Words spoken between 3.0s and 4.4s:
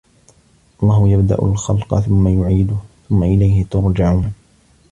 ثُمَّ إِلَيهِ تُرجَعونَ